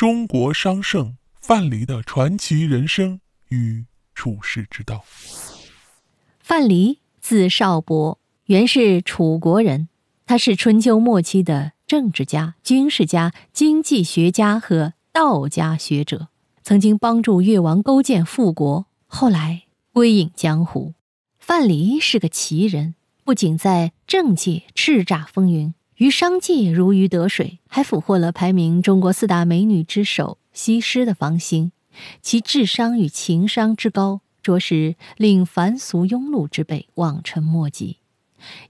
[0.00, 5.04] 中国商圣范蠡的传奇人生与处世之道。
[6.38, 9.90] 范蠡字少伯，原是楚国人。
[10.24, 16.28] 他是春秋末期的政治家、军事家、经济学家和道家学者，
[16.62, 20.94] 曾经帮助越王勾践复国，后来归隐江湖。
[21.38, 25.74] 范蠡是个奇人，不仅在政界叱咤风云。
[26.00, 31.72] 于商界如鱼得水，还俘获了排名中国四大美女之首西施的芳心，
[32.22, 37.98] 其智商与情商之高，着实令凡俗庸碌之辈望尘莫及。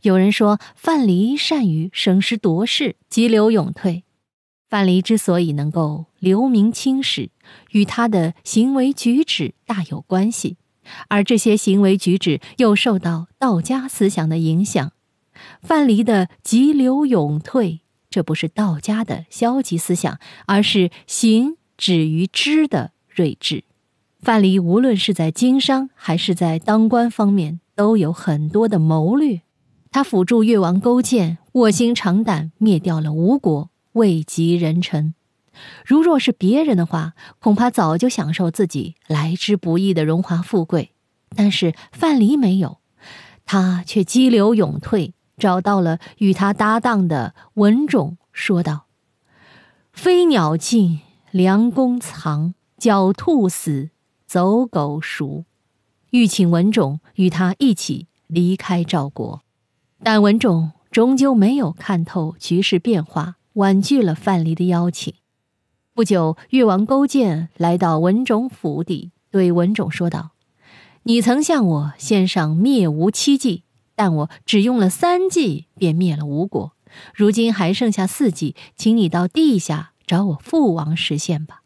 [0.03, 4.03] 有人说范蠡善于审时度势，急流勇退。
[4.69, 7.31] 范蠡之所以能够留名青史，
[7.71, 10.57] 与他的行为举止大有关系，
[11.07, 14.91] 而这些行为举止又受到道家思想的影响。
[15.63, 23.65] 范蠡的急流勇退，这不是道家的消极思想，而是行止于知的睿智。
[24.21, 29.41] 范蠡无论是在经商还是在当官方面，都有很多的谋略。
[29.91, 35.15] 他辅助越王勾践卧薪尝胆灭掉了吴国，位极人臣。
[35.85, 40.93] 如若是别人的话，恐怕早就享受自己来之不易的荣华富贵。
[41.35, 42.79] 但是范蠡没有，
[43.45, 45.15] 他却激流勇退。
[45.41, 48.85] 找到了与他搭档的文种，说道
[49.93, 51.01] ：“飞鸟尽，
[51.33, 53.91] 良弓藏；狡兔死，
[54.27, 55.45] 走狗赎。”
[56.11, 59.41] 欲请文种与他一起离开赵国，
[60.03, 65.15] 但文种终究没有看透局势变化，婉拒了范蠡的邀请。
[65.95, 70.31] 不久，越王勾践来到文种府邸，对文种说道
[71.05, 73.63] ：“你曾向我献上灭吴七计。”
[74.01, 76.73] 但我只用了三计便灭了吴国，
[77.15, 81.61] 如今还剩下四计，请你到地下找我父王实现吧。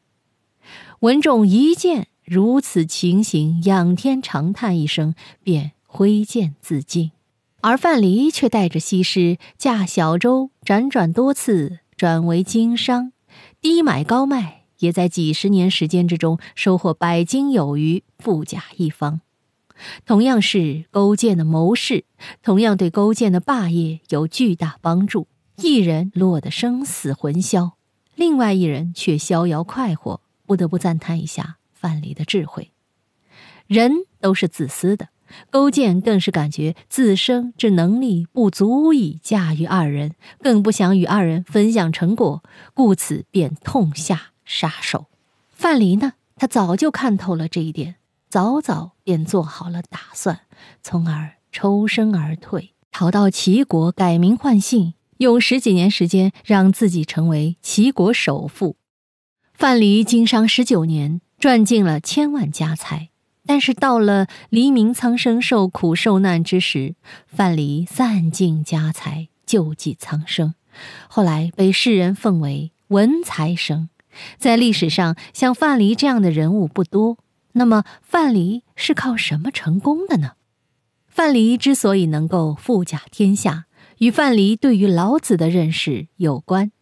[0.99, 7.13] 文仲一见如此情形，仰天长叹一声，便挥剑自尽。
[7.61, 13.13] 而范蠡却带着西施驾小舟，辗转多次，转为经商，
[13.61, 19.21] 低买高卖，也在几十年时间之中收获百金有余，富甲一方。
[20.07, 22.05] 同样是勾践的谋士，
[22.43, 25.29] 同样对勾践的霸业有巨大帮助。
[25.57, 27.73] 一人落得生死魂消，
[28.15, 30.21] 另外一人却逍遥快活。
[30.47, 32.71] 不得不赞叹一下范蠡的智慧。
[33.67, 35.09] 人都是自私的，
[35.49, 40.13] 勾践更是感觉自身之能力不足以驾驭二人，
[40.43, 42.43] 更不想与二人分享成果，
[42.75, 45.07] 故此便痛下杀手。
[45.49, 47.95] 范蠡呢，他早就看透了这一点。
[48.35, 50.41] 早早便做好了打算，
[50.83, 58.75] 从而抽身而退，逃到齐国改名换姓，用十几年时间让自己成为齐国首富。
[59.53, 63.11] 范蠡经商十九年，赚进了千万家财。
[63.47, 66.97] 但是到了黎民苍生受苦受难之时，
[67.29, 70.55] 范蠡散尽家财，救济苍生，
[71.07, 73.89] 后来被世人奉为文财生。
[74.39, 77.19] 在历史上，像范蠡这样的人物不多。
[77.57, 80.33] 那么，范蠡是靠什么成功的呢？
[81.07, 83.67] 范蠡之所以能够富甲天下，
[83.99, 86.73] 与范蠡对于老子的认识有关。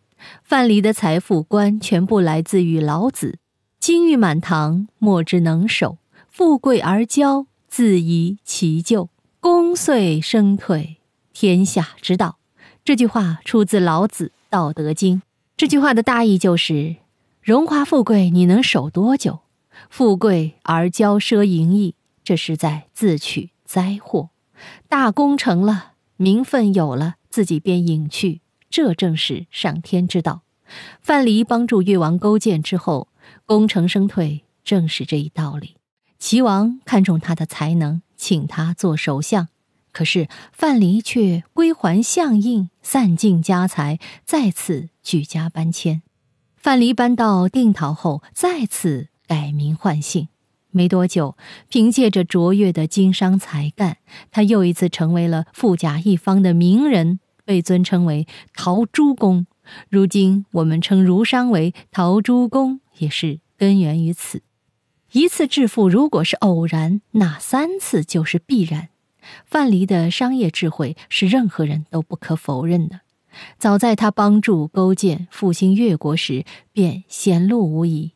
[0.42, 3.38] 范蠡的财富观全部来自于老子
[3.78, 5.98] ：“金玉满堂，莫之能守；
[6.30, 9.10] 富贵而骄，自遗其咎。
[9.40, 10.98] 功遂身退，
[11.32, 12.38] 天下之道。”
[12.84, 15.16] 这句话出自老子《道德经》。
[15.56, 16.96] 这句话的大意就是：
[17.42, 19.40] 荣华富贵，你能守多久？
[19.90, 21.94] 富贵而骄奢淫逸，
[22.24, 24.30] 这是在自取灾祸；
[24.88, 28.40] 大功成了，名分有了，自己便隐去，
[28.70, 30.42] 这正是上天之道。
[31.00, 33.08] 范蠡帮助越王勾践之后，
[33.44, 35.76] 功成身退，正是这一道理。
[36.18, 39.48] 齐王看中他的才能，请他做首相，
[39.92, 46.02] 可是范蠡却归还相印，散尽家财，再次举家搬迁。
[46.56, 49.08] 范蠡搬到定陶后，再次。
[49.26, 50.28] 改名换姓，
[50.70, 51.36] 没多久，
[51.68, 53.98] 凭借着卓越的经商才干，
[54.30, 59.46] 他又一次成为了富甲一方的名人，被尊称为陶朱公。
[59.88, 64.42] 如今我们称儒商为陶朱公，也是根源于此。
[65.12, 68.88] 一次致富如果是偶然，那三次就是必然。
[69.44, 73.02] 范蠡的商业智慧是任何人都不可否认的，
[73.56, 78.12] 早在他帮助勾践复兴越国时便显露无遗。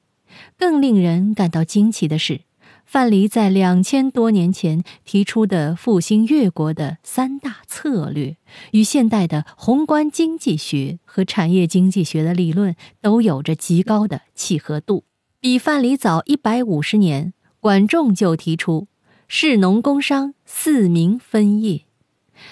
[0.58, 2.42] 更令人感到惊奇的是，
[2.84, 8.36] 范蠡在两千多年前提出的复兴越国的三大策略，
[8.70, 15.04] 与现代的宏观经济学和产业经济学的理论都有着极高的契合度。
[15.40, 18.88] 比范蠡早一百五十年，管仲就提出
[19.28, 21.82] 士农工商四民分业，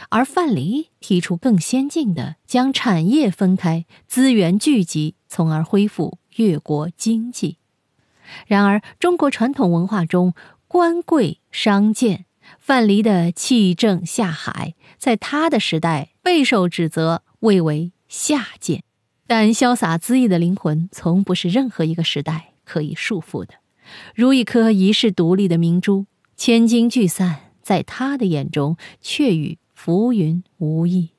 [0.09, 7.59] 而范蠡提出更先进的将产业分开，资源聚集，从而恢复越国经济。
[8.47, 10.35] 然而，中国传统文化中，
[10.69, 12.27] 官贵商贱。
[12.59, 18.85] 范蠡的弃政下海，在他的时代备受指责，谓为下贱。
[19.27, 23.55] 但潇洒恣意的灵魂，从不是任何一个时代可以束缚的。
[24.15, 26.05] 如一颗遗世独立的明珠，
[26.37, 31.14] 千金聚散，在他的眼中，却与浮云无异。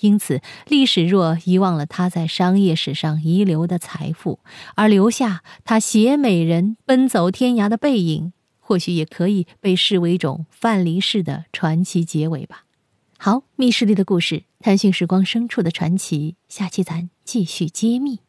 [0.00, 4.40] 因此，历史若遗忘了他在商业史上遗留的财富，
[4.74, 12.64] 而留下他携美人奔走天涯的背影，或许也可以被视为一种范蠡式的传奇结尾吧。
[13.18, 18.25] 好，密室里的故事，探寻时光深处的传奇，下期咱继续揭秘。